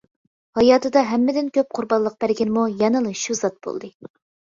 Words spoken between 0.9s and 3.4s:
ھەممىدىن كۆپ قۇربانلىق بەرگىنىمۇ يەنىلا